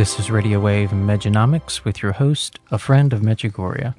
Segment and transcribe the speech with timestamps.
[0.00, 3.94] This is Radio Wave Mejanomics with your host, a friend of Medjugorje.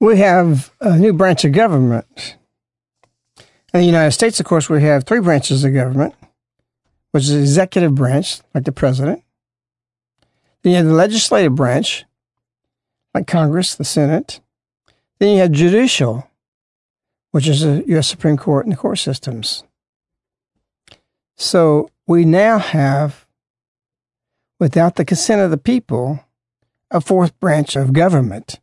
[0.00, 2.38] We have a new branch of government.
[3.74, 6.14] In the United States, of course, we have three branches of government,
[7.10, 9.22] which is the executive branch, like the president.
[10.62, 12.06] Then you have the legislative branch,
[13.12, 14.40] like Congress, the Senate.
[15.18, 16.30] Then you have judicial,
[17.32, 18.08] which is the U.S.
[18.08, 19.64] Supreme Court and the court systems.
[21.36, 23.19] So we now have
[24.60, 26.22] without the consent of the people,
[26.90, 28.60] a fourth branch of government.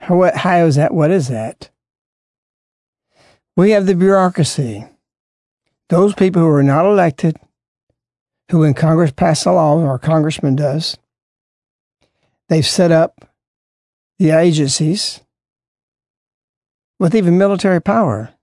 [0.00, 0.92] How, how is that?
[0.92, 1.70] What is that?
[3.56, 4.84] We have the bureaucracy.
[5.88, 7.38] Those people who are not elected,
[8.50, 10.98] who in Congress pass a law, or a congressman does,
[12.48, 13.30] they've set up
[14.18, 15.20] the agencies
[16.98, 18.34] with even military power.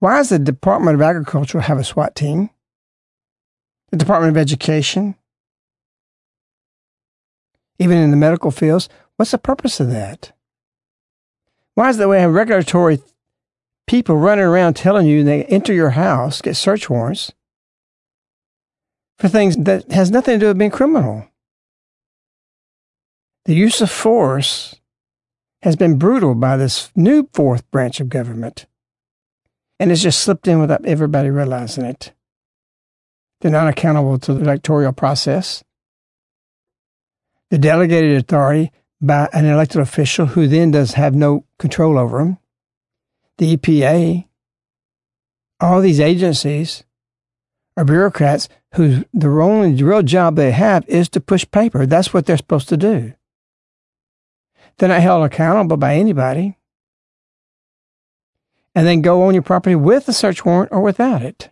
[0.00, 2.50] Why does the Department of Agriculture have a SWAT team?
[3.98, 5.14] The Department of Education,
[7.78, 8.88] even in the medical fields.
[9.16, 10.32] What's the purpose of that?
[11.74, 13.00] Why is that we have regulatory
[13.86, 17.32] people running around telling you they enter your house, get search warrants
[19.18, 21.28] for things that has nothing to do with being criminal?
[23.44, 24.76] The use of force
[25.62, 28.66] has been brutal by this new fourth branch of government.
[29.78, 32.13] And it's just slipped in without everybody realizing it.
[33.44, 35.62] They're not accountable to the electoral process.
[37.50, 38.72] The delegated authority
[39.02, 42.38] by an elected official who then does have no control over them.
[43.36, 44.26] The EPA,
[45.60, 46.84] all these agencies
[47.76, 51.84] are bureaucrats whose the only real job they have is to push paper.
[51.84, 53.12] That's what they're supposed to do.
[54.78, 56.56] They're not held accountable by anybody.
[58.74, 61.50] And then go on your property with a search warrant or without it.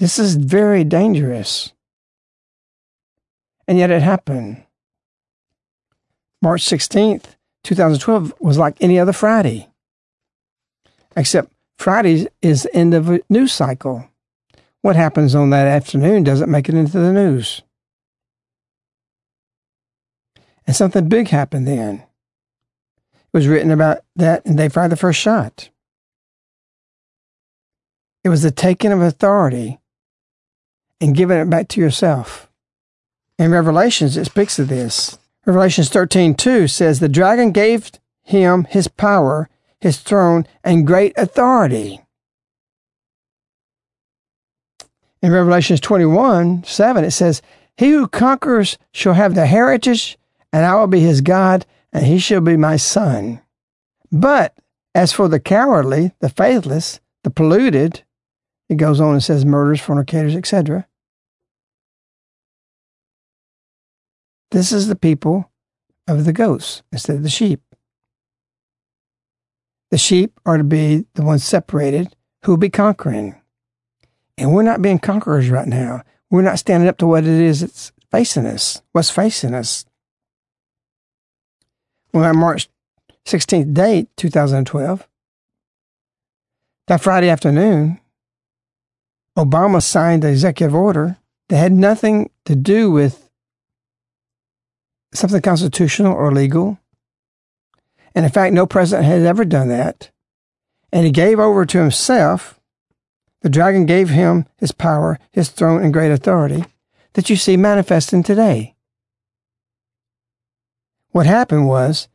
[0.00, 1.74] This is very dangerous.
[3.68, 4.64] And yet it happened.
[6.40, 9.68] March 16th, 2012 was like any other Friday.
[11.14, 14.08] Except Friday is the end of a news cycle.
[14.80, 17.60] What happens on that afternoon doesn't make it into the news.
[20.66, 22.04] And something big happened then.
[23.12, 25.68] It was written about that, and they fired the first shot.
[28.24, 29.79] It was the taking of authority
[31.00, 32.48] and giving it back to yourself.
[33.38, 35.18] In Revelations, it speaks of this.
[35.46, 37.90] Revelations 13 2 says, The dragon gave
[38.22, 39.48] him his power,
[39.80, 42.00] his throne, and great authority.
[45.22, 47.42] In Revelations 21 7, it says,
[47.76, 50.18] He who conquers shall have the heritage,
[50.52, 53.40] and I will be his God, and he shall be my son.
[54.12, 54.54] But
[54.94, 58.02] as for the cowardly, the faithless, the polluted,
[58.68, 60.86] it goes on and says murderers, fornicators, etc.
[64.50, 65.50] This is the people
[66.08, 67.60] of the goats instead of the sheep.
[69.90, 72.14] The sheep are to be the ones separated
[72.44, 73.40] who will be conquering.
[74.38, 76.02] And we're not being conquerors right now.
[76.30, 79.84] We're not standing up to what it is that's facing us, what's facing us.
[82.14, 82.68] On March
[83.24, 85.06] 16th date, 2012,
[86.88, 88.00] that Friday afternoon,
[89.36, 91.18] Obama signed the executive order
[91.48, 93.19] that had nothing to do with
[95.12, 96.78] something constitutional or legal.
[98.14, 100.10] And in fact, no president had ever done that.
[100.92, 102.58] And he gave over to himself,
[103.42, 106.64] the dragon gave him his power, his throne, and great authority
[107.14, 108.74] that you see manifesting today.
[111.12, 112.08] What happened was,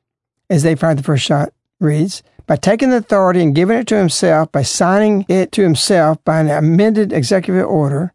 [0.50, 3.98] as they fired the first shot reads, by taking the authority and giving it to
[3.98, 8.14] himself, by signing it to himself by an amended executive order,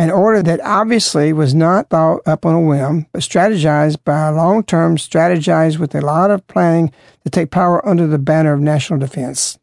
[0.00, 4.32] an order that obviously was not thought up on a whim, but strategized by a
[4.32, 6.90] long term, strategized with a lot of planning
[7.22, 9.58] to take power under the banner of national defense.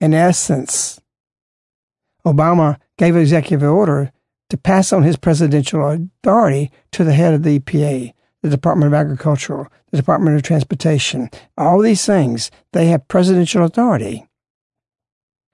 [0.00, 1.00] In essence,
[2.24, 4.12] Obama gave an executive order
[4.48, 8.12] to pass on his presidential authority to the head of the EPA,
[8.44, 11.30] the Department of Agriculture, the Department of Transportation.
[11.58, 14.24] All these things, they have presidential authority.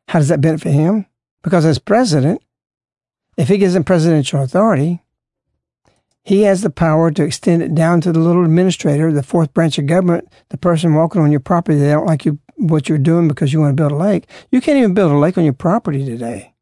[0.09, 1.07] How does that benefit him?
[1.43, 2.43] Because as president,
[3.43, 5.03] if he gives them presidential authority,
[6.23, 9.79] he has the power to extend it down to the little administrator, the fourth branch
[9.79, 11.77] of government, the person walking on your property.
[11.77, 14.29] They don't like you what you're doing because you want to build a lake.
[14.53, 16.55] You can't even build a lake on your property today.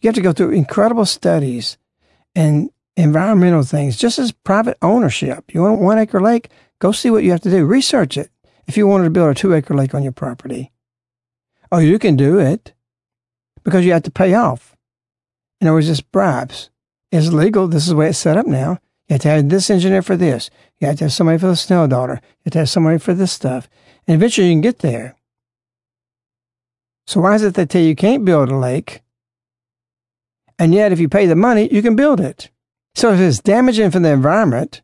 [0.00, 1.78] You have to go through incredible studies
[2.34, 5.54] and environmental things, just as private ownership.
[5.54, 6.50] You want a one acre lake?
[6.80, 7.64] Go see what you have to do.
[7.64, 8.28] Research it.
[8.66, 10.72] If you wanted to build a two acre lake on your property,
[11.70, 12.74] oh, you can do it
[13.62, 14.74] because you have to pay off
[15.64, 16.68] in other words, it's bribes.
[17.10, 17.68] It's legal.
[17.68, 18.72] This is the way it's set up now.
[19.08, 20.50] You have to have this engineer for this.
[20.78, 22.20] You have to have somebody for the snow daughter.
[22.22, 23.66] You have to have somebody for this stuff.
[24.06, 25.16] And eventually you can get there.
[27.06, 29.00] So why is it they tell you you can't build a lake?
[30.58, 32.50] And yet if you pay the money, you can build it.
[32.94, 34.82] So if it's damaging for the environment,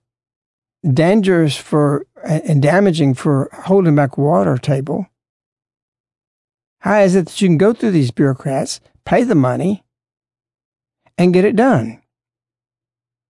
[0.82, 5.06] dangerous for and damaging for holding back water table,
[6.78, 9.84] how is it that you can go through these bureaucrats, pay the money,
[11.20, 12.00] and get it done.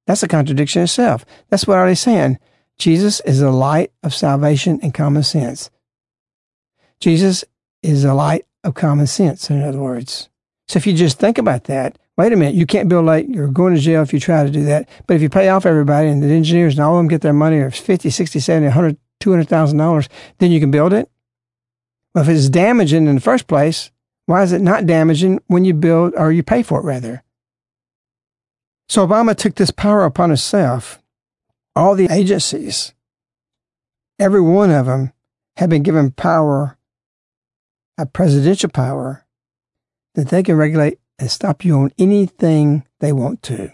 [0.07, 1.27] That's a contradiction itself.
[1.49, 2.39] That's what I was saying.
[2.79, 5.71] Jesus is the light of salvation and common sense.
[7.01, 7.45] Jesus
[7.83, 10.29] is the light of common sense, in other words.
[10.69, 13.49] So if you just think about that, wait a minute, you can't build like you're
[13.49, 14.89] going to jail if you try to do that.
[15.09, 17.33] But if you pay off everybody and the engineers and all of them get their
[17.33, 21.11] money or 50, 60, 70, 100, $200,000, then you can build it.
[22.15, 23.91] Well, if it's damaging in the first place,
[24.27, 27.25] why is it not damaging when you build or you pay for it rather?
[28.91, 31.01] So Obama took this power upon himself.
[31.77, 32.93] All the agencies,
[34.19, 35.13] every one of them,
[35.59, 36.77] have been given power,
[37.97, 39.25] a presidential power,
[40.17, 43.71] that they can regulate and stop you on anything they want to.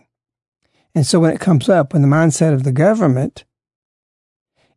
[0.95, 3.47] And so when it comes up, when the mindset of the government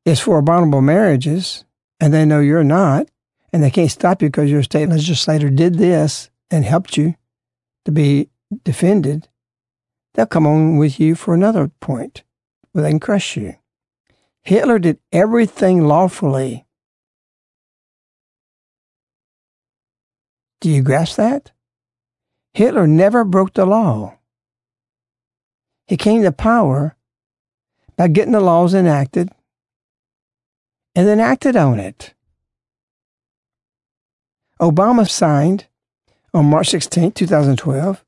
[0.05, 1.65] is for abominable marriages,
[1.99, 3.09] and they know you're not,
[3.51, 7.15] and they can't stop you because your state legislator did this and helped you
[7.83, 8.29] to be
[8.63, 9.27] defended,
[10.19, 12.23] they'll come on with you for another point
[12.73, 13.55] where they can crush you.
[14.41, 16.65] Hitler did everything lawfully.
[20.59, 21.51] Do you grasp that?
[22.53, 24.17] Hitler never broke the law.
[25.87, 26.97] He came to power
[27.95, 29.29] by getting the laws enacted
[30.95, 32.13] and then acted on it.
[34.59, 35.67] Obama signed
[36.33, 38.03] on March 16, 2012,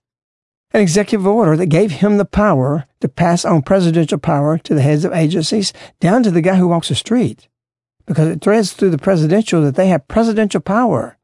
[0.74, 4.82] an executive order that gave him the power to pass on presidential power to the
[4.82, 7.48] heads of agencies down to the guy who walks the street
[8.06, 11.18] because it threads through the presidential that they have presidential power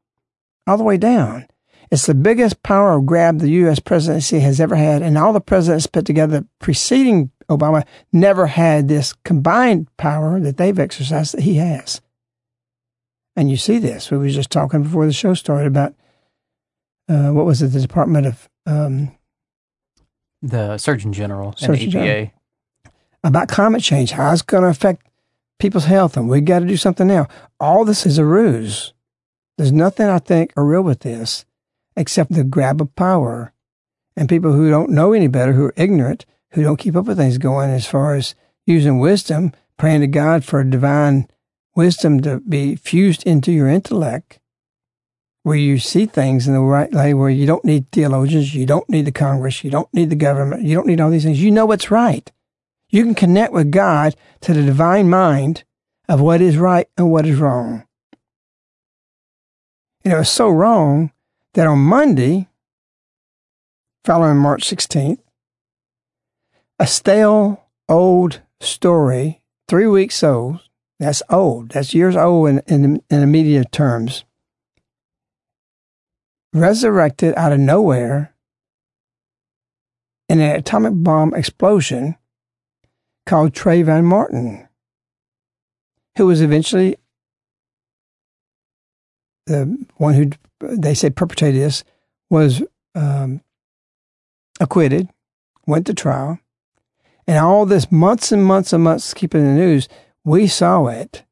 [0.66, 1.46] all the way down.
[1.90, 3.78] It's the biggest power grab the U.S.
[3.78, 9.14] presidency has ever had, and all the presidents put together preceding Obama never had this
[9.24, 12.02] combined power that they've exercised that he has.
[13.36, 14.10] And you see this.
[14.10, 15.94] We were just talking before the show started about
[17.08, 17.68] uh, what was it?
[17.68, 19.16] The Department of um,
[20.42, 21.92] the Surgeon General Surgeon and EPA.
[21.92, 22.30] General.
[23.24, 25.06] about climate change, how it's going to affect
[25.58, 27.26] people's health, and we got to do something now.
[27.58, 28.92] All this is a ruse.
[29.56, 31.44] There's nothing I think are real with this,
[31.96, 33.52] except the grab of power,
[34.16, 37.18] and people who don't know any better, who are ignorant, who don't keep up with
[37.18, 38.34] things going as far as
[38.66, 41.28] using wisdom, praying to God for divine
[41.74, 44.38] wisdom to be fused into your intellect,
[45.42, 48.88] where you see things in the right way, where you don't need theologians, you don't
[48.88, 51.42] need the Congress, you don't need the government, you don't need all these things.
[51.42, 52.30] You know what's right.
[52.90, 55.64] You can connect with God to the divine mind
[56.08, 57.84] of what is right and what is wrong.
[60.04, 61.12] And it was so wrong
[61.54, 62.48] that on Monday,
[64.04, 65.18] following March 16th,
[66.78, 70.60] a stale, old story, three weeks old,
[70.98, 74.24] that's old, that's years old in, in, in immediate terms,
[76.52, 78.34] resurrected out of nowhere
[80.28, 82.16] in an atomic bomb explosion
[83.26, 84.68] called Trayvon Martin,
[86.16, 86.96] who was eventually
[89.46, 91.84] the one who they said perpetrated this,
[92.30, 92.62] was
[92.94, 93.40] um,
[94.60, 95.08] acquitted,
[95.66, 96.38] went to trial,
[97.26, 99.88] and all this months and months and months keeping the news,
[100.24, 101.24] we saw it.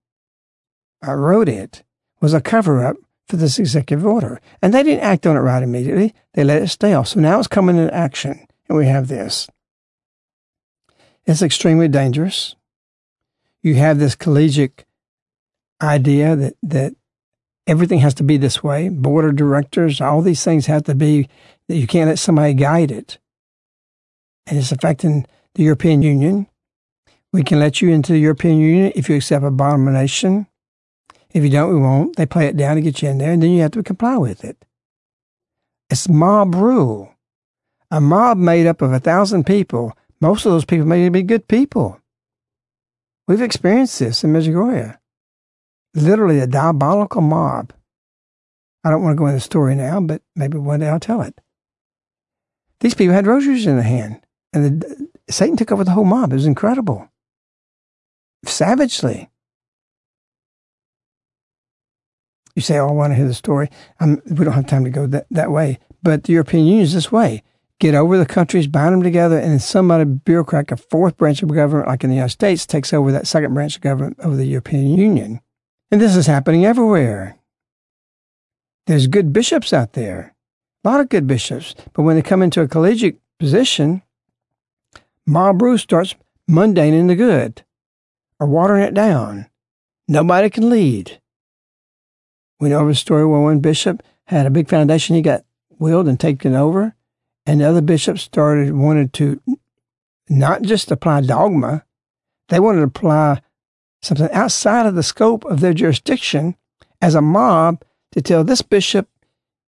[1.02, 1.82] I wrote it
[2.20, 2.96] was a cover up
[3.28, 6.14] for this executive order, and they didn't act on it right immediately.
[6.34, 7.08] They let it stay off.
[7.08, 9.48] So now it's coming into action, and we have this.
[11.24, 12.54] It's extremely dangerous.
[13.62, 14.84] You have this collegiate
[15.82, 16.94] idea that, that
[17.66, 18.88] everything has to be this way.
[18.88, 21.28] Board of directors, all these things have to be
[21.68, 23.18] that you can't let somebody guide it.
[24.46, 26.46] And it's affecting the European Union.
[27.32, 30.46] We can let you into the European Union if you accept abomination.
[31.32, 32.16] If you don't, we won't.
[32.16, 34.16] They play it down to get you in there, and then you have to comply
[34.16, 34.64] with it.
[35.90, 37.12] It's mob rule.
[37.90, 41.46] A mob made up of a thousand people most of those people may be good
[41.46, 42.00] people.
[43.28, 44.96] We've experienced this in Medjugorje.
[45.94, 47.72] Literally a diabolical mob.
[48.84, 51.22] I don't want to go into the story now, but maybe one day I'll tell
[51.22, 51.38] it.
[52.80, 54.20] These people had rosaries in their hand,
[54.52, 56.32] and the, Satan took over the whole mob.
[56.32, 57.08] It was incredible.
[58.44, 59.30] Savagely.
[62.56, 63.70] You say, oh, I want to hear the story.
[64.00, 65.78] Um, we don't have time to go that, that way.
[66.02, 67.44] But the European Union is this way
[67.78, 71.52] get over the countries, bind them together, and then somebody, bureaucrat, a fourth branch of
[71.52, 74.46] government, like in the United States, takes over that second branch of government over the
[74.46, 75.40] European Union.
[75.90, 77.38] And this is happening everywhere.
[78.86, 80.34] There's good bishops out there,
[80.84, 84.02] a lot of good bishops, but when they come into a collegiate position,
[85.26, 86.14] mob rule starts
[86.48, 87.62] mundaning the good
[88.40, 89.50] or watering it down.
[90.08, 91.20] Nobody can lead.
[92.58, 95.44] We know of a story where one bishop had a big foundation he got
[95.78, 96.94] willed and taken over,
[97.44, 99.40] and the other bishops started wanted to
[100.28, 101.84] not just apply dogma,
[102.48, 103.40] they wanted to apply
[104.02, 106.56] something outside of the scope of their jurisdiction
[107.00, 107.82] as a mob
[108.12, 109.08] to tell this bishop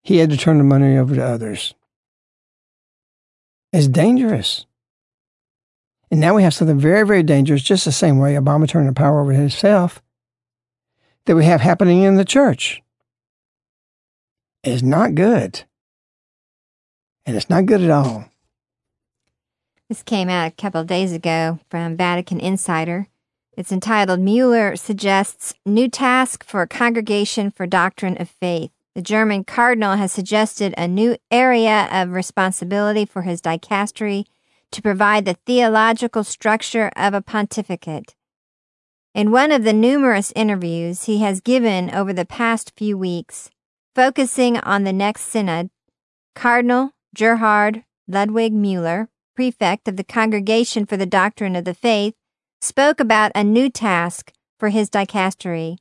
[0.01, 1.73] he had to turn the money over to others.
[3.73, 4.65] It's dangerous.
[6.09, 8.93] And now we have something very, very dangerous, just the same way Obama turned the
[8.93, 10.01] power over to himself,
[11.27, 12.81] that we have happening in the church.
[14.63, 15.63] is not good
[17.25, 18.29] and it's not good at all.
[19.89, 23.07] This came out a couple days ago from Vatican Insider.
[23.55, 28.71] It's entitled Mueller Suggests New Task for Congregation for Doctrine of Faith.
[28.95, 34.25] The German cardinal has suggested a new area of responsibility for his dicastery
[34.71, 38.15] to provide the theological structure of a pontificate.
[39.17, 43.49] In one of the numerous interviews he has given over the past few weeks,
[43.95, 45.71] focusing on the next synod,
[46.35, 52.13] Cardinal Gerhard Ludwig Mueller, prefect of the Congregation for the Doctrine of the Faith,
[52.61, 55.77] spoke about a new task for his dicastery.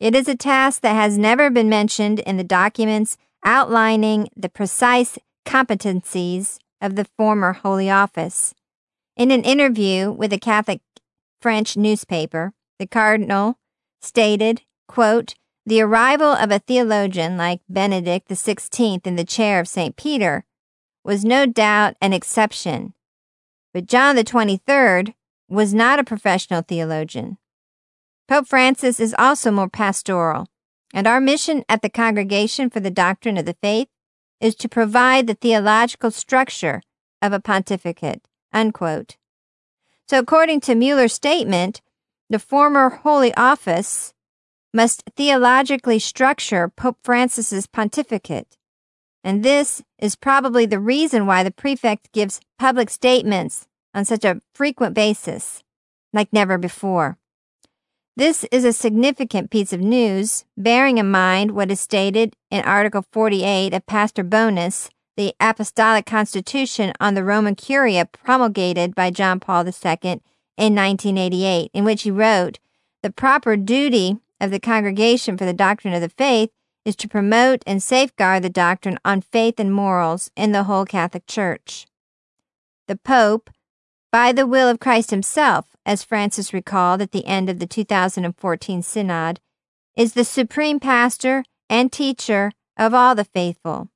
[0.00, 5.20] It is a task that has never been mentioned in the documents outlining the precise
[5.46, 8.54] competencies of the former Holy Office.
[9.16, 10.80] In an interview with a Catholic
[11.40, 13.58] French newspaper, the Cardinal
[14.00, 19.96] stated, quote, the arrival of a theologian like Benedict XVI in the chair of St.
[19.96, 20.44] Peter
[21.02, 22.94] was no doubt an exception,
[23.72, 25.14] but John the 23rd
[25.48, 27.38] was not a professional theologian.
[28.28, 30.46] Pope Francis is also more pastoral,
[30.92, 33.88] and our mission at the Congregation for the Doctrine of the Faith
[34.40, 36.82] is to provide the theological structure
[37.22, 38.22] of a pontificate.
[38.52, 39.16] Unquote.
[40.08, 41.80] So, according to Mueller's statement,
[42.30, 44.14] the former Holy Office
[44.72, 48.56] must theologically structure Pope Francis's pontificate.
[49.24, 54.40] And this is probably the reason why the prefect gives public statements on such a
[54.54, 55.64] frequent basis,
[56.12, 57.18] like never before.
[58.16, 63.04] This is a significant piece of news, bearing in mind what is stated in Article
[63.10, 69.66] 48 of Pastor Bonus, the Apostolic Constitution on the Roman Curia promulgated by John Paul
[69.66, 70.20] II
[70.56, 72.58] in 1988, in which he wrote,
[73.02, 76.50] The proper duty of the Congregation for the Doctrine of the Faith
[76.84, 81.26] is to promote and safeguard the doctrine on faith and morals in the whole Catholic
[81.26, 81.86] Church.
[82.86, 83.50] The Pope,
[84.12, 88.82] by the will of Christ himself, as Francis recalled at the end of the 2014
[88.82, 89.40] Synod,
[89.96, 93.88] is the supreme pastor and teacher of all the faithful.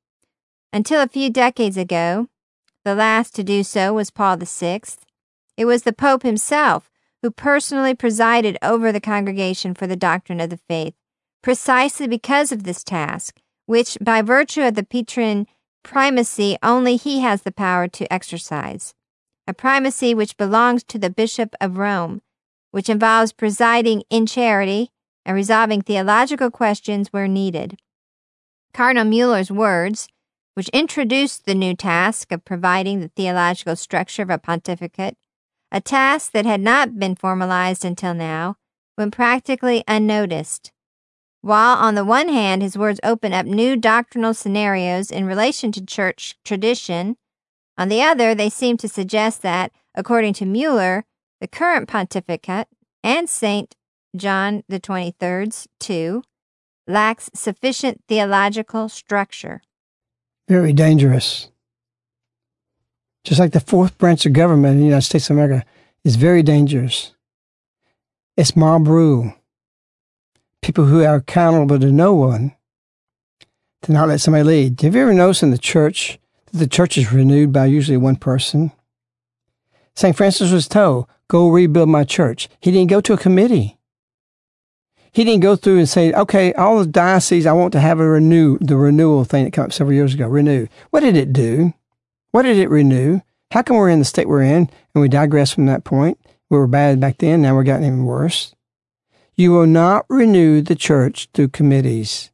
[0.73, 2.29] Until a few decades ago,
[2.85, 4.81] the last to do so was Paul VI.
[5.57, 6.91] It was the Pope himself
[7.23, 10.95] who personally presided over the Congregation for the Doctrine of the Faith
[11.43, 15.47] precisely because of this task, which, by virtue of the Petrine
[15.83, 18.95] primacy, only he has the power to exercise.
[19.47, 22.23] A primacy which belongs to the Bishop of Rome,
[22.71, 24.91] which involves presiding in charity
[25.25, 27.79] and resolving theological questions where needed.
[28.73, 30.09] Cardinal Mueller's words,
[30.55, 35.17] which introduced the new task of providing the theological structure of a pontificate,
[35.71, 38.57] a task that had not been formalized until now,
[38.97, 40.73] when practically unnoticed.
[41.43, 45.85] While on the one hand, his words open up new doctrinal scenarios in relation to
[45.85, 47.17] church tradition,
[47.81, 51.07] on the other, they seem to suggest that, according to Mueller,
[51.41, 52.69] the current pontificate
[53.03, 53.75] and St.
[54.15, 56.23] John the 23rd's too
[56.87, 59.63] lacks sufficient theological structure.
[60.51, 61.49] Very dangerous.
[63.23, 65.65] Just like the fourth branch of government in the United States of America
[66.03, 67.15] is very dangerous.
[68.37, 69.33] It's mob rule
[70.61, 72.57] people who are accountable to no one
[73.83, 74.81] to not let somebody lead.
[74.81, 78.17] Have you ever noticed in the church that the church is renewed by usually one
[78.17, 78.73] person?
[79.95, 80.17] St.
[80.17, 82.49] Francis was told, go rebuild my church.
[82.61, 83.79] He didn't go to a committee.
[85.13, 88.09] He didn't go through and say, okay, all the dioceses, I want to have a
[88.09, 90.69] renew, the renewal thing that came up several years ago, renew.
[90.91, 91.75] What did it do?
[92.31, 93.21] What did it renew?
[93.51, 96.19] How come we're in the state we're in and we digress from that point?
[96.49, 98.55] We were bad back then, now we're getting even worse.
[99.35, 102.31] You will not renew the church through committees.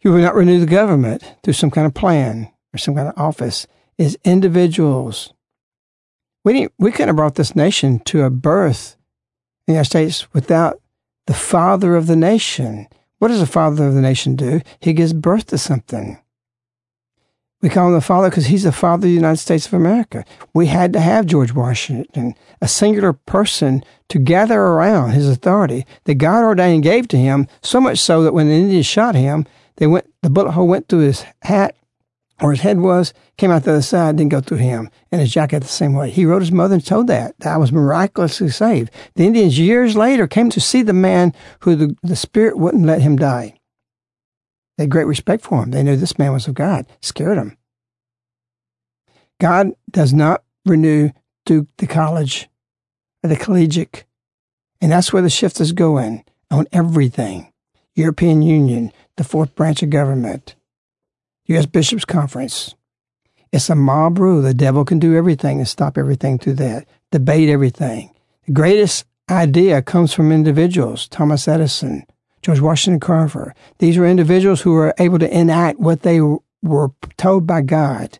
[0.00, 3.18] You will not renew the government through some kind of plan or some kind of
[3.18, 3.66] office.
[3.96, 5.32] Is individuals.
[6.44, 8.96] We didn't, we couldn't have brought this nation to a birth
[9.66, 10.80] in the United States without
[11.26, 12.86] the father of the nation.
[13.18, 14.60] What does the father of the nation do?
[14.80, 16.18] He gives birth to something.
[17.62, 20.26] We call him the father because he's the father of the United States of America.
[20.52, 26.16] We had to have George Washington, a singular person to gather around his authority that
[26.16, 29.46] God ordained and gave to him, so much so that when the Indians shot him,
[29.76, 31.74] they went the bullet hole went through his hat
[32.40, 35.32] or his head was, came out the other side, didn't go through him, and his
[35.32, 36.10] jacket the same way.
[36.10, 38.90] He wrote his mother and told that, that I was miraculously saved.
[39.14, 43.02] The Indians years later came to see the man who the, the spirit wouldn't let
[43.02, 43.54] him die.
[44.76, 45.70] They had great respect for him.
[45.70, 46.86] They knew this man was of God.
[47.00, 47.56] Scared them.
[49.40, 51.10] God does not renew
[51.46, 52.48] through the college
[53.22, 54.04] or the collegiate.
[54.80, 57.52] And that's where the shift is going on everything.
[57.94, 60.56] European Union, the fourth branch of government,
[61.46, 61.66] U.S.
[61.66, 62.74] Bishops' Conference.
[63.52, 64.40] It's a mob rule.
[64.40, 68.14] The devil can do everything and stop everything through that, debate everything.
[68.46, 72.06] The greatest idea comes from individuals Thomas Edison,
[72.40, 73.54] George Washington Carver.
[73.78, 78.18] These were individuals who were able to enact what they were told by God.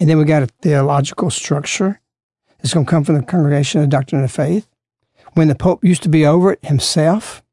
[0.00, 2.00] And then we got a theological structure.
[2.60, 4.66] It's going to come from the Congregation of Doctrine of Faith.
[5.34, 7.44] When the Pope used to be over it himself,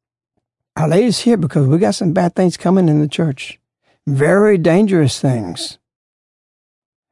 [0.75, 3.59] Our Lady's here because we got some bad things coming in the church.
[4.10, 5.78] Very dangerous things.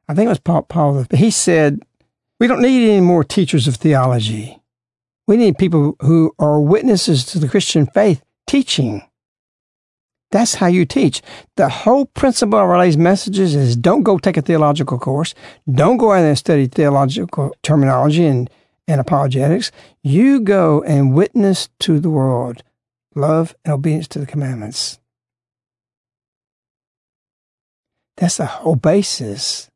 [0.08, 1.80] I think it was Paul, Paul he said,
[2.40, 4.60] we don't need any more teachers of theology.
[5.28, 9.02] We need people who are witnesses to the Christian faith teaching.
[10.32, 11.22] That's how you teach.
[11.54, 15.34] The whole principle of Our messages is don't go take a theological course.
[15.70, 18.50] Don't go out there and study theological terminology and,
[18.88, 19.70] and apologetics.
[20.02, 22.64] You go and witness to the world
[23.14, 24.98] love and obedience to the commandments.
[28.18, 29.70] That's the whole basis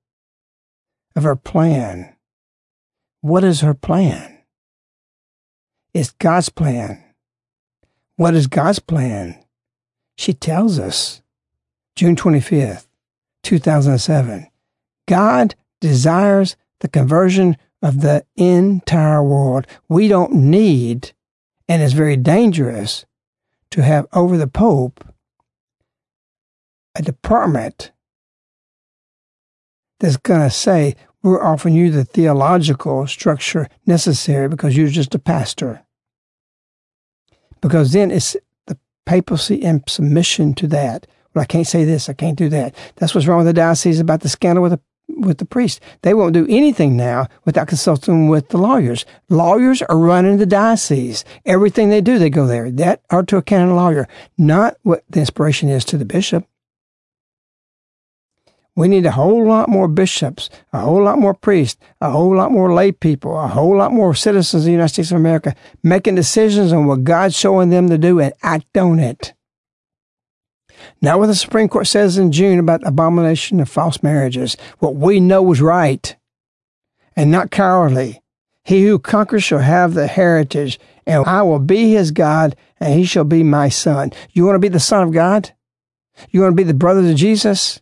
[1.14, 2.16] of her plan.
[3.20, 4.40] What is her plan?
[5.94, 7.05] It's God's plan.
[8.16, 9.38] What is God's plan?
[10.16, 11.22] She tells us,
[11.94, 12.87] June 25th,
[13.44, 14.48] 2007,
[15.07, 19.68] God desires the conversion of the entire world.
[19.88, 21.12] We don't need,
[21.68, 23.05] and it's very dangerous,
[23.70, 25.05] to have over the Pope
[26.96, 27.92] a department
[30.03, 35.19] that's going to say, we're offering you the theological structure necessary because you're just a
[35.21, 35.85] pastor.
[37.61, 38.37] Because then it's
[38.67, 41.07] the papacy in submission to that.
[41.33, 42.75] Well, I can't say this, I can't do that.
[42.97, 45.81] That's what's wrong with the diocese about the scandal with the with the priest.
[46.03, 49.05] They won't do anything now without consulting with the lawyers.
[49.29, 51.23] Lawyers are running the diocese.
[51.45, 52.71] Everything they do, they go there.
[52.71, 56.47] That are to a canon lawyer, not what the inspiration is to the bishop.
[58.75, 62.51] We need a whole lot more bishops, a whole lot more priests, a whole lot
[62.51, 66.15] more lay people, a whole lot more citizens of the United States of America making
[66.15, 69.35] decisions on what God's showing them to do and act on it.
[71.03, 75.21] Not what the Supreme Court says in June about abomination of false marriages, what we
[75.21, 76.17] know is right,
[77.15, 78.23] and not cowardly.
[78.65, 83.05] He who conquers shall have the heritage, and I will be his God, and he
[83.05, 84.13] shall be my son.
[84.31, 85.53] You want to be the son of God?
[86.31, 87.82] You want to be the brother of Jesus?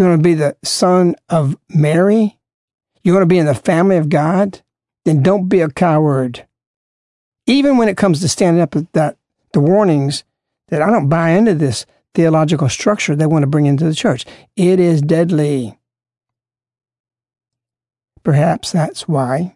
[0.00, 2.38] You want to be the son of Mary?
[3.02, 4.62] You want to be in the family of God?
[5.04, 6.46] Then don't be a coward.
[7.44, 9.18] Even when it comes to standing up at that,
[9.52, 10.24] the warnings
[10.68, 11.84] that I don't buy into this
[12.14, 14.24] theological structure they want to bring into the church.
[14.56, 15.78] It is deadly.
[18.22, 19.54] Perhaps that's why.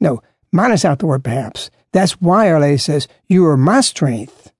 [0.00, 1.70] No, minus out the word perhaps.
[1.92, 4.50] That's why Our Lady says, You are my strength,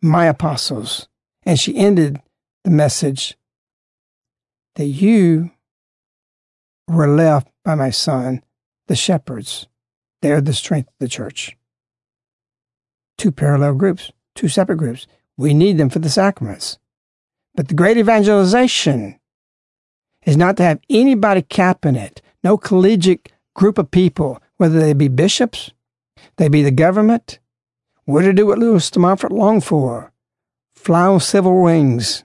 [0.00, 1.08] my apostles.
[1.42, 2.22] And she ended
[2.62, 3.36] the message
[4.78, 5.50] that you
[6.86, 8.42] were left by my son,
[8.86, 9.66] the shepherds.
[10.22, 11.56] They're the strength of the church.
[13.18, 15.08] Two parallel groups, two separate groups.
[15.36, 16.78] We need them for the sacraments.
[17.56, 19.18] But the great evangelization
[20.24, 25.08] is not to have anybody capping it, no collegiate group of people, whether they be
[25.08, 25.72] bishops,
[26.36, 27.40] they be the government.
[28.04, 30.12] What to do what Louis de Montfort longed for?
[30.76, 32.22] Fly on wings.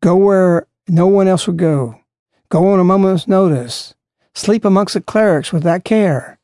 [0.00, 2.00] Go where no one else would go.
[2.48, 3.94] Go on a moment's notice.
[4.34, 6.38] Sleep amongst the clerics without care.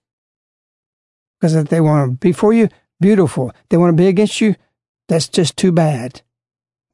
[1.38, 2.68] Because if they want to be for you,
[3.00, 3.52] beautiful.
[3.68, 4.56] They want to be against you,
[5.08, 6.22] that's just too bad.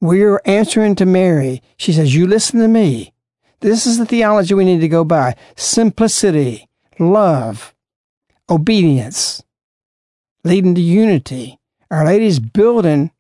[0.00, 1.62] We're answering to Mary.
[1.76, 3.12] She says, You listen to me.
[3.60, 7.74] This is the theology we need to go by simplicity, love,
[8.48, 9.42] obedience,
[10.44, 11.58] leading to unity.
[11.90, 13.10] Our Lady's building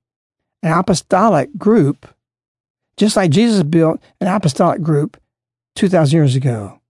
[0.62, 2.06] an apostolic group
[3.00, 5.18] just like Jesus built an apostolic group
[5.76, 6.82] 2,000 years ago.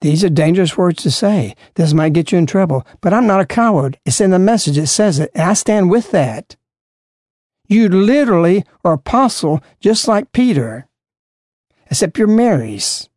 [0.00, 1.54] These are dangerous words to say.
[1.74, 4.00] This might get you in trouble, but I'm not a coward.
[4.04, 4.76] It's in the message.
[4.76, 6.56] It says it, and I stand with that.
[7.68, 10.88] You literally are apostle just like Peter,
[11.88, 13.08] except you're Mary's.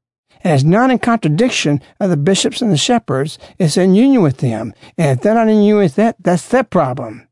[0.44, 3.40] And it's not in contradiction of the bishops and the shepherds.
[3.58, 4.76] It's in union with them.
[4.96, 7.25] And if they're not in union with that, that's their problem.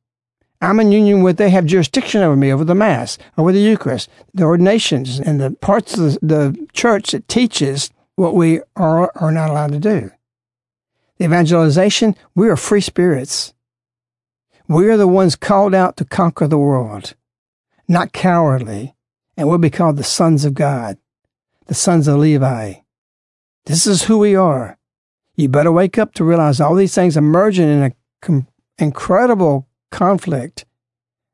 [0.64, 4.10] I'm in union with, they have jurisdiction over me, over the Mass, over the Eucharist,
[4.34, 9.50] the ordinations, and the parts of the, church that teaches what we are, are not
[9.50, 10.12] allowed to do.
[11.18, 13.54] The evangelization, we are free spirits.
[14.68, 17.16] We are the ones called out to conquer the world,
[17.88, 18.96] not cowardly,
[19.36, 20.98] and we'll be called the sons of God,
[21.68, 22.76] the sons of Levi.
[23.66, 24.78] This is who we are.
[25.36, 28.48] You better wake up to realize all these things are merging in a com-
[28.78, 30.66] incredible conflict.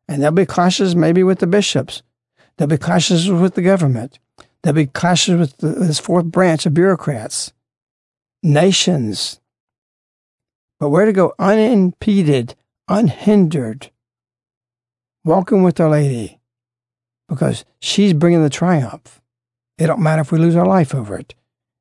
[0.07, 2.03] And there'll be clashes maybe with the bishops.
[2.57, 4.19] There'll be clashes with the government.
[4.61, 7.53] There'll be clashes with the, this fourth branch of bureaucrats,
[8.43, 9.39] nations.
[10.79, 12.55] But we're to go unimpeded,
[12.87, 13.91] unhindered,
[15.23, 16.39] walking with Our Lady,
[17.27, 19.21] because she's bringing the triumph.
[19.77, 21.35] It don't matter if we lose our life over it.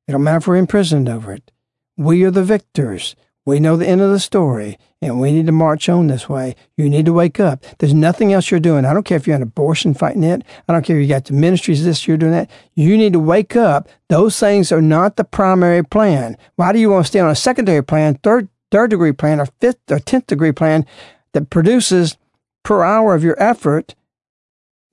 [0.07, 1.51] It don't matter if we're imprisoned over it.
[1.97, 3.15] We are the victors.
[3.49, 6.55] We know the end of the story, and we need to march on this way.
[6.77, 7.65] You need to wake up.
[7.79, 8.85] There's nothing else you're doing.
[8.85, 10.43] I don't care if you're an abortion fighting it.
[10.67, 12.51] I don't care if you got the ministries this, you're doing that.
[12.75, 13.89] You need to wake up.
[14.07, 16.37] Those things are not the primary plan.
[16.57, 19.47] Why do you want to stay on a secondary plan, third, third degree plan, or
[19.59, 20.85] fifth or tenth degree plan
[21.33, 22.17] that produces
[22.63, 23.95] per hour of your effort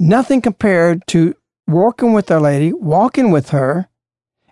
[0.01, 1.35] nothing compared to
[1.67, 3.89] working with Our Lady, walking with her,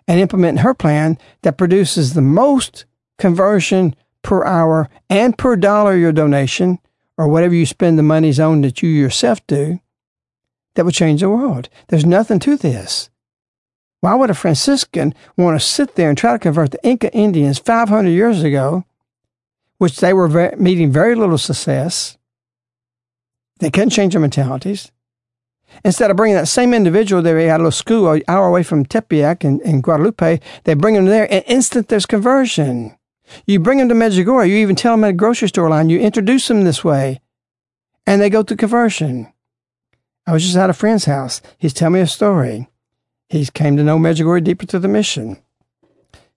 [0.07, 2.85] and implementing her plan that produces the most
[3.17, 6.79] conversion per hour and per dollar your donation
[7.17, 9.79] or whatever you spend the monies on that you yourself do,
[10.75, 11.69] that would change the world.
[11.87, 13.09] There's nothing to this.
[14.01, 17.57] Why would a Franciscan want to sit there and try to convert the Inca Indians
[17.57, 18.85] 500 years ago,
[19.77, 22.17] which they were very, meeting very little success?
[23.59, 24.91] They couldn't change their mentalities.
[25.83, 28.85] Instead of bringing that same individual there at a little school an hour away from
[28.85, 32.95] Tepeyac in, in Guadalupe, they bring him there and instant there's conversion.
[33.45, 35.99] You bring them to Medjugorje, you even tell them at a grocery store line, you
[35.99, 37.21] introduce them this way,
[38.05, 39.31] and they go to conversion.
[40.27, 41.41] I was just at a friend's house.
[41.57, 42.67] He's telling me a story.
[43.29, 45.37] He came to know Medjugorje deeper to the mission.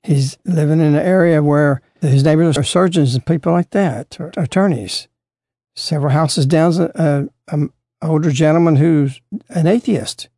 [0.03, 4.33] He's living in an area where his neighbors are surgeons and people like that, or
[4.37, 5.09] attorneys.
[5.75, 7.69] Several houses down, a, a,
[8.01, 10.29] older gentleman who's an atheist.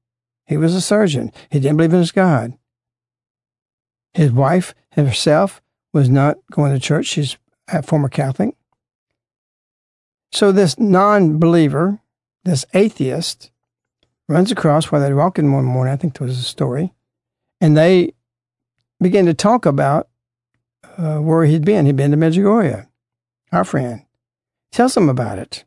[0.46, 1.32] He was a surgeon.
[1.50, 2.54] He didn't believe in his God.
[4.14, 5.60] His wife herself
[5.92, 7.06] was not going to church.
[7.06, 7.36] She's
[7.68, 8.54] a former Catholic.
[10.32, 12.00] So this non believer,
[12.44, 13.50] this atheist,
[14.28, 15.92] runs across while they're walking one morning.
[15.92, 16.92] I think there was a story.
[17.60, 18.14] And they
[19.00, 20.08] begin to talk about
[20.96, 21.86] uh, where he'd been.
[21.86, 22.86] He'd been to Medjugorje,
[23.52, 24.04] our friend.
[24.70, 25.64] Tells them about it.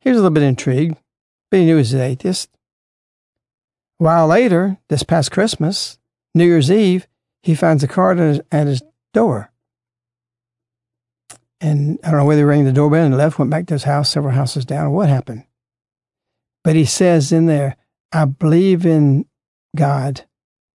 [0.00, 0.96] He was a little bit intrigued,
[1.50, 2.50] but he knew he was an atheist.
[4.00, 5.98] A while later, this past Christmas,
[6.34, 7.06] New Year's Eve,
[7.42, 8.20] he finds a card
[8.52, 8.82] at his
[9.14, 9.50] door.
[11.64, 13.84] And I don't know whether he rang the doorbell and left, went back to his
[13.84, 15.44] house, several houses down, or what happened.
[16.62, 17.78] But he says in there,
[18.12, 19.24] I believe in
[19.74, 20.26] God.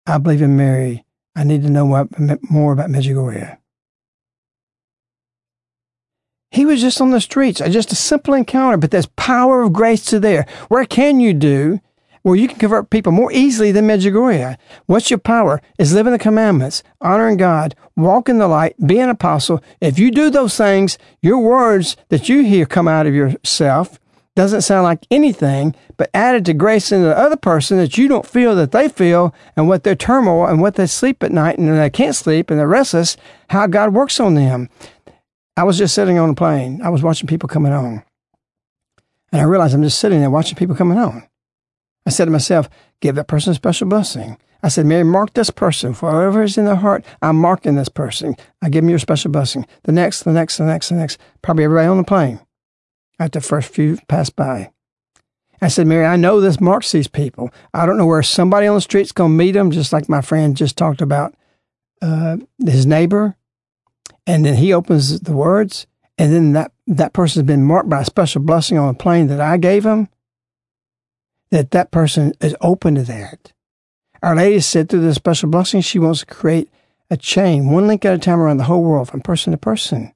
[0.08, 1.06] I believe in Mary.
[1.36, 2.08] I need to know what,
[2.50, 3.60] more about Medjugorje.
[6.50, 10.04] He was just on the streets, just a simple encounter, but there's power of grace
[10.06, 10.48] to there.
[10.70, 11.82] Where can you do
[12.22, 14.58] where you can convert people more easily than Medjugorje?
[14.86, 15.62] What's your power?
[15.78, 19.64] Is living the commandments, honoring God, walk in the light, be an apostle.
[19.82, 24.00] If you do those things, your words that you hear come out of yourself
[24.36, 28.26] doesn't sound like anything, but added to grace in the other person that you don't
[28.26, 31.68] feel that they feel and what their turmoil and what they sleep at night and
[31.68, 33.18] they can't sleep and they're restless,
[33.50, 34.70] how God works on them.
[35.58, 36.82] I was just sitting on a plane.
[36.82, 38.04] I was watching people coming on.
[39.32, 41.28] And I realized I'm just sitting there watching people coming on.
[42.10, 42.68] I said to myself,
[43.02, 44.36] give that person a special blessing.
[44.64, 45.94] I said, Mary, mark this person.
[45.94, 48.36] For whatever is in their heart, I'm marking this person.
[48.64, 49.68] I give them your special blessing.
[49.84, 51.20] The next, the next, the next, the next.
[51.44, 52.40] Probably everybody on the plane
[53.20, 54.72] after the first few passed by.
[55.62, 57.52] I said, Mary, I know this marks these people.
[57.76, 60.22] I don't know where somebody on the street's going to meet them, just like my
[60.22, 61.36] friend just talked about
[62.02, 63.36] uh, his neighbor
[64.26, 65.86] and then he opens the words,
[66.18, 69.40] and then that, that person's been marked by a special blessing on the plane that
[69.40, 70.10] I gave him,
[71.52, 73.54] that that person is open to that.
[74.22, 76.70] Our Lady said through the special blessing, she wants to create
[77.10, 80.14] a chain, one link at a time around the whole world from person to person.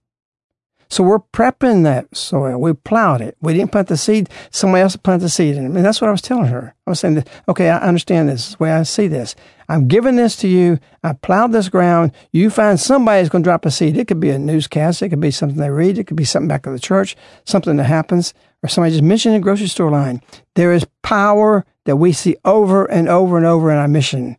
[0.90, 2.62] So we're prepping that soil.
[2.62, 3.36] We plowed it.
[3.42, 4.30] We didn't plant the seed.
[4.52, 5.76] Somebody else planted the seed in it.
[5.76, 6.76] And that's what I was telling her.
[6.86, 8.42] I was saying, that, okay, I understand this.
[8.42, 9.34] this is the way I see this.
[9.68, 10.78] I'm giving this to you.
[11.04, 12.12] I plowed this ground.
[12.32, 13.98] You find somebody that's going to drop a seed.
[13.98, 15.02] It could be a newscast.
[15.02, 15.98] It could be something they read.
[15.98, 19.36] It could be something back at the church, something that happens, or somebody just mentioned
[19.36, 20.22] a grocery store line.
[20.56, 24.38] There is power that we see over and over and over in our mission.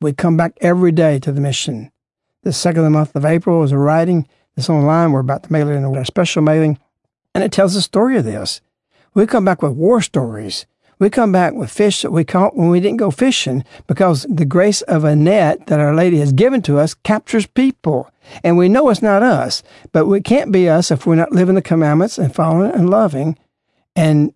[0.00, 1.90] We come back every day to the mission.
[2.42, 5.12] The second of the month of April is a writing it's online.
[5.12, 6.78] We're about to mail it in a special mailing.
[7.34, 8.60] And it tells the story of this.
[9.14, 10.66] We come back with war stories.
[11.00, 14.44] We come back with fish that we caught when we didn't go fishing because the
[14.44, 18.10] grace of a net that Our Lady has given to us captures people.
[18.44, 21.54] And we know it's not us, but it can't be us if we're not living
[21.54, 23.38] the commandments and following and loving.
[23.96, 24.34] And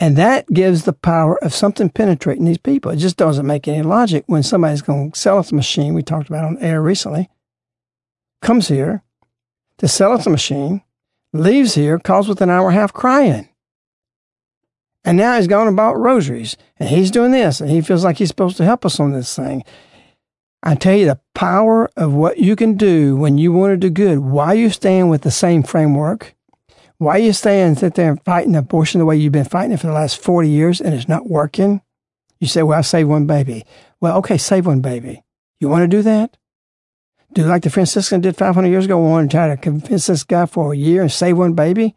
[0.00, 2.90] and that gives the power of something penetrating these people.
[2.90, 6.02] It just doesn't make any logic when somebody's going to sell us a machine we
[6.02, 7.30] talked about on air recently,
[8.42, 9.02] comes here,
[9.78, 10.82] to sell us a machine,
[11.32, 13.48] leaves here, calls within an hour and a half crying.
[15.06, 18.18] And now he's gone and bought rosaries and he's doing this and he feels like
[18.18, 19.64] he's supposed to help us on this thing.
[20.62, 23.88] I tell you the power of what you can do when you want to do
[23.88, 24.18] good.
[24.18, 26.34] Why you staying with the same framework?
[26.98, 29.86] Why you staying sit there and fighting abortion the way you've been fighting it for
[29.86, 31.82] the last 40 years and it's not working?
[32.40, 33.64] You say, well, I saved one baby.
[34.00, 35.22] Well, okay, save one baby.
[35.60, 36.36] You want to do that?
[37.32, 40.46] do like the Franciscan did 500 years ago, want to try to convince this guy
[40.46, 41.94] for a year and save one baby?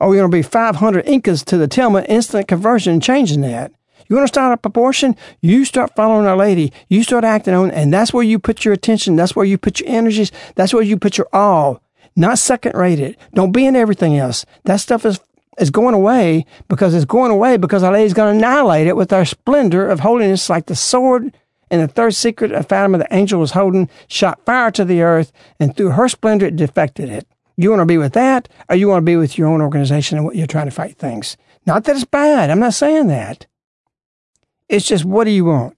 [0.00, 3.72] Or we're going to be 500 Incas to the tilma instant conversion and changing that.
[4.08, 5.16] You want to start up abortion?
[5.40, 6.72] You start following Our Lady.
[6.88, 9.16] You start acting on, and that's where you put your attention.
[9.16, 10.32] That's where you put your energies.
[10.54, 11.82] That's where you put your all.
[12.14, 13.16] Not second rated.
[13.32, 14.44] Don't be in everything else.
[14.64, 15.20] That stuff is
[15.58, 19.12] is going away because it's going away because Our Lady's going to annihilate it with
[19.12, 21.36] our splendor of holiness, like the sword
[21.70, 25.32] and the third secret of Fatima the angel was holding shot fire to the earth,
[25.58, 27.26] and through her splendor it defected it.
[27.56, 30.18] You want to be with that, or you want to be with your own organization
[30.18, 31.36] and what you're trying to fight things?
[31.66, 32.50] Not that it's bad.
[32.50, 33.46] I'm not saying that.
[34.68, 35.76] It's just what do you want?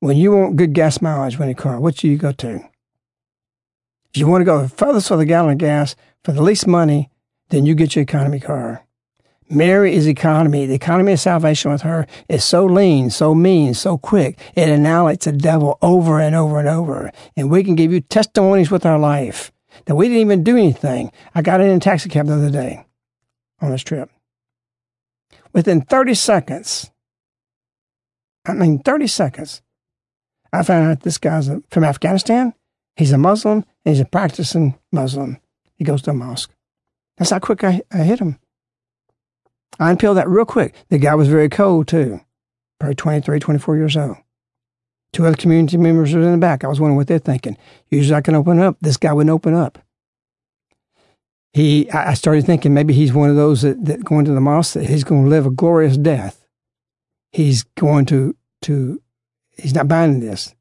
[0.00, 2.56] When you want good gas mileage when you car, what do you go to?
[4.12, 7.10] If you want to go furthest for the gallon of gas for the least money,
[7.48, 8.84] then you get your economy car.
[9.50, 10.66] Mary is economy.
[10.66, 14.38] The economy of salvation with her is so lean, so mean, so quick.
[14.54, 17.10] It annihilates the devil over and over and over.
[17.36, 19.52] And we can give you testimonies with our life
[19.86, 21.12] that we didn't even do anything.
[21.34, 22.84] I got in a taxi cab the other day
[23.60, 24.10] on this trip.
[25.52, 26.90] Within 30 seconds,
[28.44, 29.62] I mean, 30 seconds,
[30.52, 32.54] I found out this guy's from Afghanistan.
[32.96, 33.64] He's a Muslim.
[33.84, 35.38] he's a practicing Muslim.
[35.76, 36.52] He goes to a mosque.
[37.16, 38.38] That's how quick I, I hit him.
[39.78, 40.74] I unpeeled that real quick.
[40.88, 42.20] The guy was very cold, too.
[42.78, 44.16] Probably 23, 24 years old.
[45.14, 46.64] Two other community members were in the back.
[46.64, 47.56] I was wondering what they're thinking.
[47.88, 48.76] Usually I can open up.
[48.80, 49.78] This guy wouldn't open up.
[51.52, 54.74] He, I started thinking maybe he's one of those that, that going to the mosque,
[54.74, 56.44] that he's going to live a glorious death.
[57.30, 59.00] He's going to, to,
[59.56, 60.52] he's not buying this.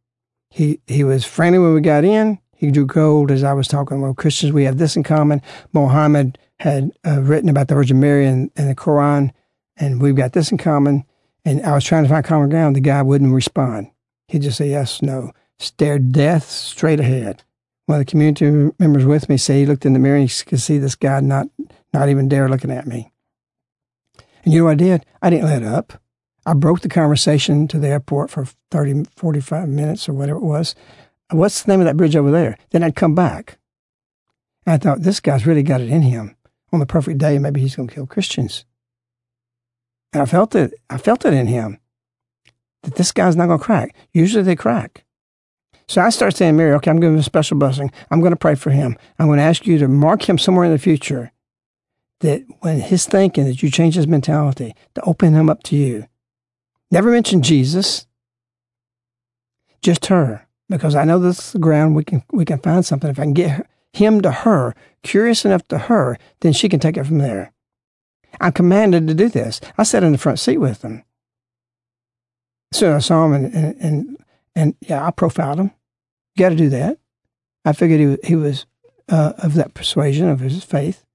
[0.51, 2.37] He, he was friendly when we got in.
[2.55, 4.01] He drew gold as I was talking.
[4.01, 5.41] Well, Christians, we have this in common.
[5.73, 9.31] Mohammed had uh, written about the Virgin Mary in, in the Quran,
[9.77, 11.05] and we've got this in common.
[11.43, 12.75] And I was trying to find common ground.
[12.75, 13.89] The guy wouldn't respond.
[14.33, 17.43] He'd just say yes, no, stared death straight ahead.
[17.85, 20.43] One of the community members with me said he looked in the mirror and he
[20.43, 21.49] could see this guy not,
[21.93, 23.11] not even dare looking at me.
[24.43, 25.05] And you know what I did?
[25.21, 26.01] I didn't let up.
[26.47, 30.73] I broke the conversation to the airport for 30, 45 minutes or whatever it was.
[31.29, 32.57] What's the name of that bridge over there?
[32.71, 33.59] Then I'd come back.
[34.65, 36.35] And I thought, this guy's really got it in him
[36.71, 38.65] on the perfect day, maybe he's going to kill Christians.
[40.11, 40.73] And I felt it.
[40.89, 41.77] I felt it in him
[42.83, 43.95] that this guy's not going to crack.
[44.13, 45.03] Usually they crack.
[45.87, 47.91] So I start saying, Mary, okay, I'm giving him a special blessing.
[48.09, 48.97] I'm going to pray for him.
[49.19, 51.31] I'm going to ask you to mark him somewhere in the future
[52.21, 56.07] that when his thinking, that you change his mentality, to open him up to you.
[56.89, 58.07] Never mention Jesus,
[59.81, 63.09] just her, because I know this is the ground we can we can find something.
[63.09, 66.97] If I can get him to her, curious enough to her, then she can take
[66.97, 67.51] it from there.
[68.39, 69.59] I'm commanded to do this.
[69.77, 71.03] I sat in the front seat with him.
[72.73, 74.17] So I saw him and, and, and,
[74.55, 75.71] and yeah, I profiled him.
[76.37, 76.97] Got to do that.
[77.65, 78.65] I figured he was, he was
[79.09, 81.05] uh, of that persuasion, of his faith.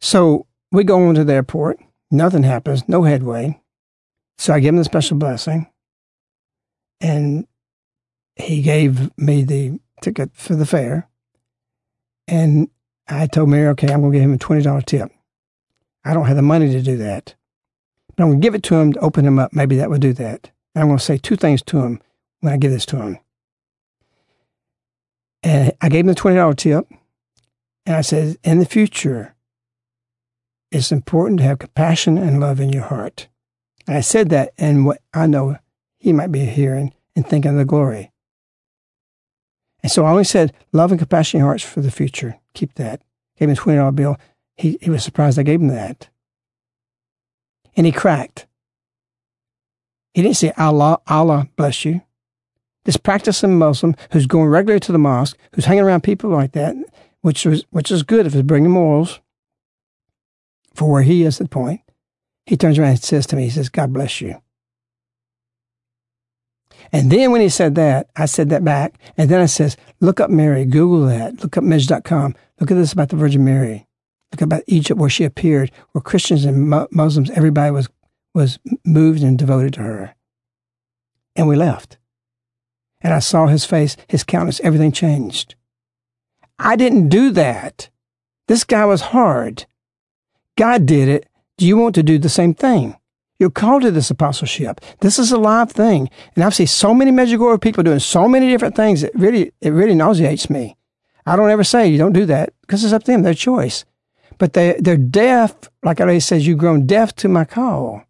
[0.00, 1.78] So we go into the airport.
[2.10, 3.60] Nothing happens, no headway.
[4.38, 5.68] So I give him the special blessing.
[7.00, 7.46] And
[8.34, 11.08] he gave me the ticket for the fare.
[12.26, 12.68] And
[13.08, 15.12] I told Mary, okay, I'm going to give him a $20 tip.
[16.04, 17.34] I don't have the money to do that.
[18.16, 19.52] But I'm going to give it to him to open him up.
[19.52, 20.50] Maybe that would do that.
[20.76, 22.02] And I'm going to say two things to him
[22.40, 23.18] when I give this to him.
[25.42, 26.86] And I gave him the $20 tip.
[27.86, 29.34] And I said, in the future,
[30.70, 33.28] it's important to have compassion and love in your heart.
[33.86, 35.56] And I said that, and what I know
[35.96, 38.12] he might be hearing and thinking of the glory.
[39.82, 42.38] And so I only said, love and compassion in your hearts for the future.
[42.52, 43.00] Keep that.
[43.38, 44.18] Gave him a $20 bill.
[44.58, 46.10] He, he was surprised I gave him that.
[47.76, 48.46] And he cracked.
[50.16, 52.00] He didn't say, Allah, Allah bless you.
[52.86, 56.74] This practicing Muslim who's going regularly to the mosque, who's hanging around people like that,
[57.20, 59.20] which was, which is good if it's bringing morals
[60.74, 61.82] for where he is at the point.
[62.46, 64.40] He turns around and says to me, he says, God bless you.
[66.92, 68.94] And then when he said that, I said that back.
[69.18, 72.94] And then I says, look up Mary, Google that, look up Mej.com, look at this
[72.94, 73.86] about the Virgin Mary,
[74.32, 77.90] look about Egypt where she appeared, where Christians and Muslims, everybody was,
[78.36, 80.14] was moved and devoted to her.
[81.34, 81.96] And we left.
[83.00, 85.54] And I saw his face, his countenance, everything changed.
[86.58, 87.88] I didn't do that.
[88.46, 89.64] This guy was hard.
[90.56, 91.26] God did it.
[91.56, 92.96] Do you want to do the same thing?
[93.38, 94.82] You're called to this apostleship.
[95.00, 96.10] This is a live thing.
[96.34, 99.02] And I've seen so many Medjugorje people doing so many different things.
[99.02, 100.76] It really, it really nauseates me.
[101.24, 103.86] I don't ever say you don't do that because it's up to them, their choice.
[104.36, 105.54] But they, they're deaf.
[105.82, 108.05] Like I says, you've grown deaf to my call.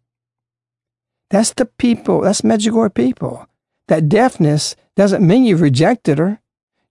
[1.29, 2.21] That's the people.
[2.21, 3.47] That's Medjugorje people.
[3.87, 6.39] That deafness doesn't mean you've rejected her.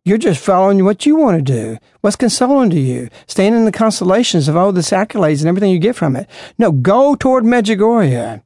[0.05, 1.79] You're just following what you want to do.
[2.01, 3.09] What's consoling to you?
[3.27, 6.29] Staying in the constellations of all this accolades and everything you get from it.
[6.59, 8.43] No, go toward Medjugorje.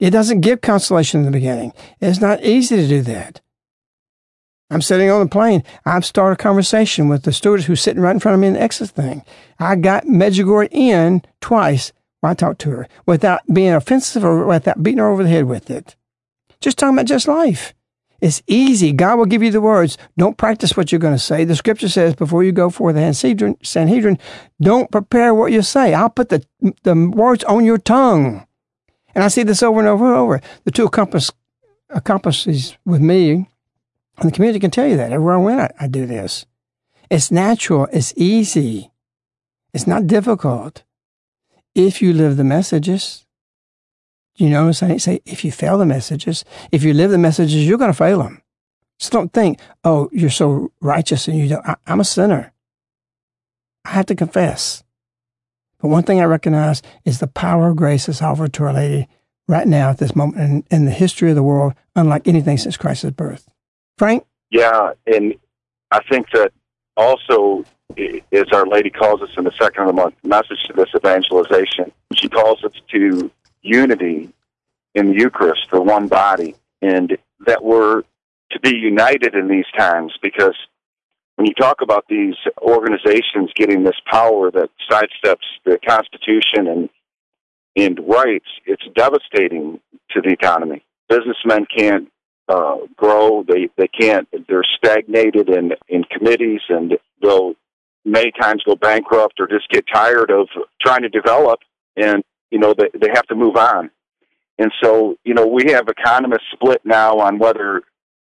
[0.00, 1.72] It doesn't give consolation in the beginning.
[2.00, 3.40] It's not easy to do that.
[4.68, 5.62] I'm sitting on the plane.
[5.84, 8.54] I've started a conversation with the stewardess who's sitting right in front of me in
[8.54, 9.22] the exit thing.
[9.60, 11.92] I got Medjugorje in twice
[12.26, 15.44] when I talk to her without being offensive or without beating her over the head
[15.44, 15.94] with it.
[16.60, 17.72] Just talking about just life.
[18.20, 18.92] It's easy.
[18.92, 19.96] God will give you the words.
[20.18, 21.44] Don't practice what you're going to say.
[21.44, 23.12] The scripture says before you go for the
[23.62, 24.18] Sanhedrin,
[24.60, 25.94] don't prepare what you say.
[25.94, 26.44] I'll put the,
[26.82, 28.46] the words on your tongue.
[29.14, 30.40] And I see this over and over and over.
[30.64, 31.30] The two accomplice,
[31.90, 33.48] accomplices with me,
[34.18, 35.12] and the community can tell you that.
[35.12, 36.46] Everywhere I went, I, I do this.
[37.10, 37.86] It's natural.
[37.92, 38.90] It's easy.
[39.72, 40.82] It's not difficult.
[41.76, 43.24] If you live the messages.
[44.34, 47.78] You know, say, say if you fail the messages, if you live the messages, you're
[47.78, 48.42] going to fail them.
[48.98, 51.66] So don't think, oh, you're so righteous and you don't.
[51.66, 52.52] I, I'm a sinner.
[53.84, 54.82] I have to confess.
[55.78, 59.08] But one thing I recognize is the power of grace that's offered to Our Lady
[59.48, 62.76] right now at this moment in, in the history of the world, unlike anything since
[62.76, 63.48] Christ's birth.
[63.96, 64.26] Frank?
[64.50, 65.34] Yeah, and
[65.90, 66.52] I think that
[66.96, 67.64] also,
[68.36, 71.92] as Our Lady calls us in the second of the month message to this evangelization,
[72.14, 73.30] she calls us to
[73.62, 74.32] unity
[74.94, 77.16] in the Eucharist, the one body, and
[77.46, 78.02] that we're
[78.52, 80.54] to be united in these times because
[81.34, 86.88] when you talk about these organizations getting this power that sidesteps the Constitution and
[87.78, 89.78] and rights, it's devastating
[90.10, 90.82] to the economy.
[91.10, 92.10] Businessmen can't
[92.48, 94.26] uh, grow; they they can't.
[94.48, 97.54] They're stagnated in in committees, and they'll
[98.06, 100.48] many times go bankrupt or just get tired of
[100.80, 101.60] trying to develop,
[101.96, 103.90] and you know they they have to move on.
[104.58, 107.82] And so, you know, we have economists split now on whether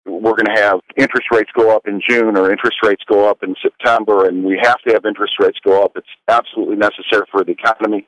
[0.06, 3.42] we're going to have interest rates go up in June or interest rates go up
[3.42, 5.92] in September, and we have to have interest rates go up.
[5.96, 8.06] It's absolutely necessary for the economy.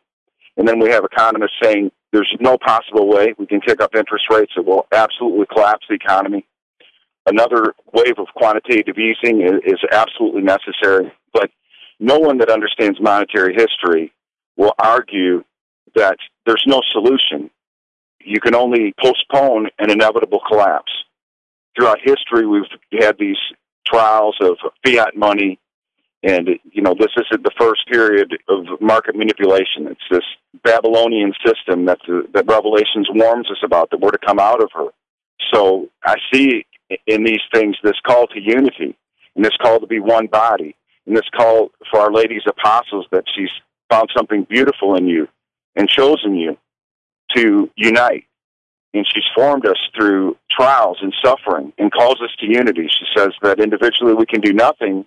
[0.57, 4.27] And then we have economists saying there's no possible way we can kick up interest
[4.31, 4.53] rates.
[4.57, 6.47] It will absolutely collapse the economy.
[7.27, 11.13] Another wave of quantitative easing is, is absolutely necessary.
[11.33, 11.51] But
[12.03, 14.13] no one that understands monetary history
[14.57, 15.45] will argue
[15.95, 17.51] that there's no solution.
[18.21, 20.93] You can only postpone an inevitable collapse
[21.77, 22.63] throughout history, we've
[23.01, 23.39] had these
[23.87, 25.59] trials of fiat money,
[26.23, 29.89] and you know this isn't the first period of market manipulation.
[29.89, 30.25] It's this
[30.63, 34.71] Babylonian system that the, that Revelations warns us about that we're to come out of
[34.75, 34.89] her.
[35.53, 36.67] So I see
[37.07, 38.97] in these things this call to unity,
[39.35, 40.77] and this call to be one body,
[41.07, 43.51] and this call for Our Lady's apostles that she's
[43.91, 45.29] found something beautiful in you
[45.77, 46.57] and chosen you
[47.35, 48.27] to unite
[48.95, 52.89] and she's formed us through trials and suffering and calls us to unity.
[52.89, 55.07] She says that individually we can do nothing,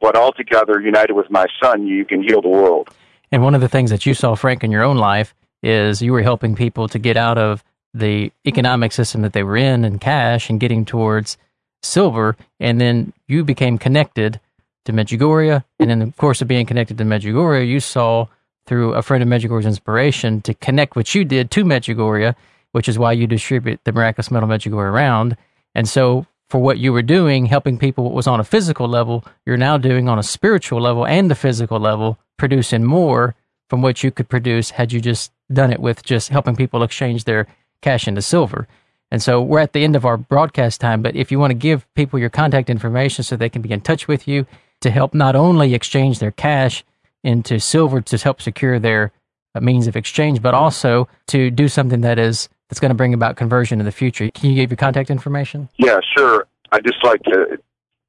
[0.00, 2.90] but all together, united with my son, you can heal the world.
[3.30, 6.12] And one of the things that you saw, Frank, in your own life is you
[6.12, 10.00] were helping people to get out of the economic system that they were in and
[10.00, 11.36] cash and getting towards
[11.82, 12.36] silver.
[12.60, 14.40] And then you became connected
[14.84, 15.64] to Medjugorje.
[15.78, 18.26] And in the course of being connected to Medjugorje, you saw
[18.66, 22.34] through a friend of Medjugorje's inspiration to connect what you did to Medjugorje
[22.72, 25.36] which is why you distribute the miraculous medal Medjugorje around.
[25.74, 29.24] And so, for what you were doing, helping people what was on a physical level,
[29.46, 33.34] you're now doing on a spiritual level and the physical level, producing more
[33.70, 37.24] from what you could produce had you just done it with just helping people exchange
[37.24, 37.46] their
[37.80, 38.68] cash into silver.
[39.10, 41.54] And so we're at the end of our broadcast time, but if you want to
[41.54, 44.46] give people your contact information so they can be in touch with you
[44.82, 46.84] to help not only exchange their cash
[47.24, 49.12] into silver to help secure their
[49.54, 53.12] uh, means of exchange, but also to do something that is that's going to bring
[53.12, 54.30] about conversion in the future.
[54.30, 55.68] Can you give your contact information?
[55.76, 56.46] Yeah, sure.
[56.70, 57.58] I just like to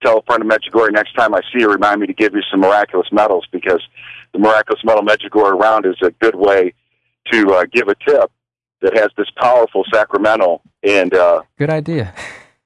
[0.01, 2.41] tell a friend of Medjugorje next time I see you, remind me to give you
[2.49, 3.81] some miraculous medals because
[4.31, 6.73] the miraculous medal Medjugorje round is a good way
[7.31, 8.31] to uh, give a tip
[8.81, 12.13] that has this powerful sacramental and uh, good idea.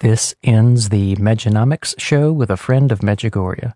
[0.00, 3.74] This ends the Mejanomics show with a friend of Medjugorje.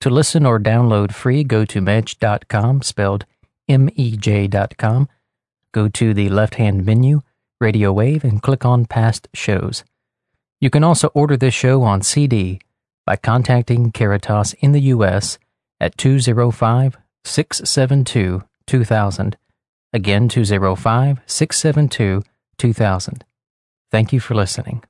[0.00, 3.26] To listen or download free, go to mej.com, spelled
[3.68, 5.08] M-E-J.com.
[5.72, 7.20] Go to the left-hand menu
[7.60, 9.84] Radio Wave, and click on Past Shows.
[10.60, 12.60] You can also order this show on CD
[13.04, 15.38] by contacting Caritas in the U.S.
[15.80, 19.36] at 205 672 2000.
[19.92, 22.22] Again, 205 672
[22.58, 23.24] 2000.
[23.90, 24.84] Thank you for listening.